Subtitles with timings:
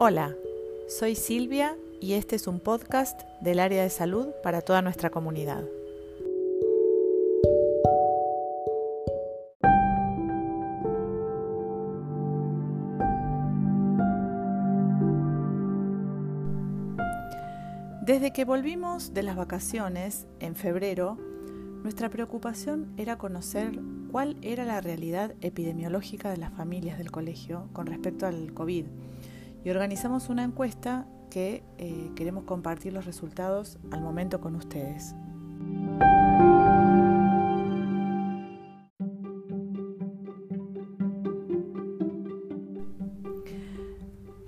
[0.00, 0.36] Hola,
[0.86, 5.64] soy Silvia y este es un podcast del área de salud para toda nuestra comunidad.
[18.02, 21.18] Desde que volvimos de las vacaciones en febrero,
[21.82, 23.80] nuestra preocupación era conocer
[24.12, 28.84] cuál era la realidad epidemiológica de las familias del colegio con respecto al COVID
[29.68, 35.14] y organizamos una encuesta que eh, queremos compartir los resultados al momento con ustedes.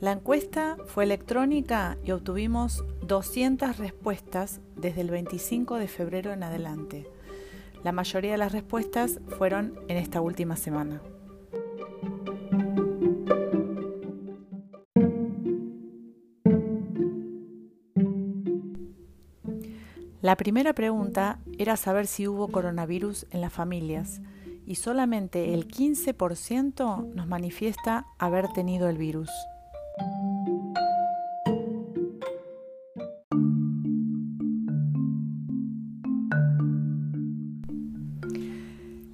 [0.01, 7.07] La encuesta fue electrónica y obtuvimos 200 respuestas desde el 25 de febrero en adelante.
[7.85, 11.03] La mayoría de las respuestas fueron en esta última semana.
[20.23, 24.21] La primera pregunta era saber si hubo coronavirus en las familias
[24.67, 29.31] y solamente el 15% nos manifiesta haber tenido el virus.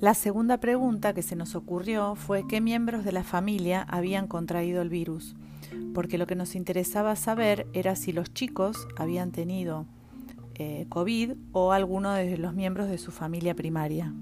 [0.00, 4.82] La segunda pregunta que se nos ocurrió fue qué miembros de la familia habían contraído
[4.82, 5.36] el virus,
[5.94, 9.86] porque lo que nos interesaba saber era si los chicos habían tenido
[10.58, 14.12] eh, COVID o alguno de los miembros de su familia primaria.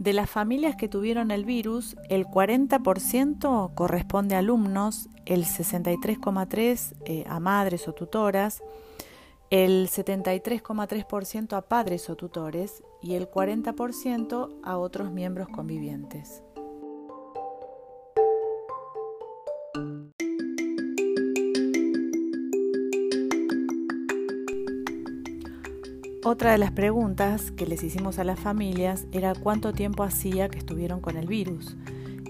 [0.00, 7.24] De las familias que tuvieron el virus, el 40% corresponde a alumnos, el 63,3% eh,
[7.28, 8.62] a madres o tutoras,
[9.50, 16.42] el 73,3% a padres o tutores y el 40% a otros miembros convivientes.
[26.22, 30.58] Otra de las preguntas que les hicimos a las familias era cuánto tiempo hacía que
[30.58, 31.78] estuvieron con el virus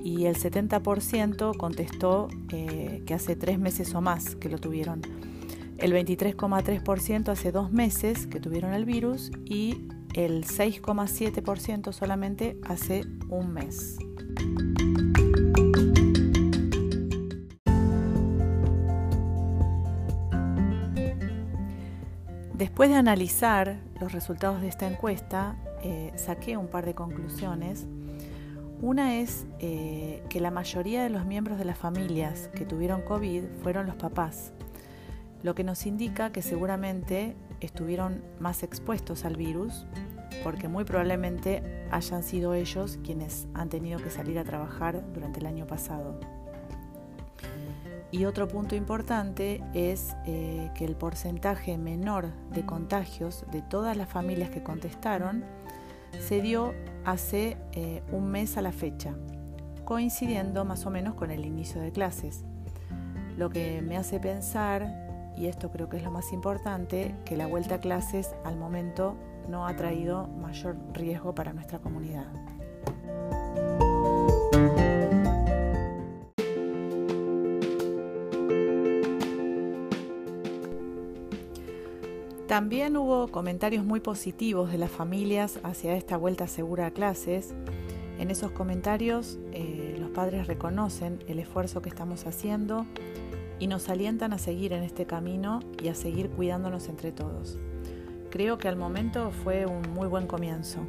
[0.05, 5.03] y el 70% contestó eh, que hace tres meses o más que lo tuvieron.
[5.79, 13.53] El 23,3% hace dos meses que tuvieron el virus y el 6,7% solamente hace un
[13.53, 13.99] mes.
[22.61, 27.87] Después de analizar los resultados de esta encuesta, eh, saqué un par de conclusiones.
[28.83, 33.45] Una es eh, que la mayoría de los miembros de las familias que tuvieron COVID
[33.63, 34.53] fueron los papás,
[35.43, 39.87] lo que nos indica que seguramente estuvieron más expuestos al virus,
[40.45, 45.47] porque muy probablemente hayan sido ellos quienes han tenido que salir a trabajar durante el
[45.47, 46.21] año pasado.
[48.13, 54.09] Y otro punto importante es eh, que el porcentaje menor de contagios de todas las
[54.09, 55.45] familias que contestaron
[56.19, 59.15] se dio hace eh, un mes a la fecha,
[59.85, 62.45] coincidiendo más o menos con el inicio de clases.
[63.37, 67.47] Lo que me hace pensar, y esto creo que es lo más importante, que la
[67.47, 69.17] vuelta a clases al momento
[69.49, 72.27] no ha traído mayor riesgo para nuestra comunidad.
[82.51, 87.55] También hubo comentarios muy positivos de las familias hacia esta vuelta segura a clases.
[88.19, 92.87] En esos comentarios eh, los padres reconocen el esfuerzo que estamos haciendo
[93.61, 97.57] y nos alientan a seguir en este camino y a seguir cuidándonos entre todos.
[98.31, 100.81] Creo que al momento fue un muy buen comienzo.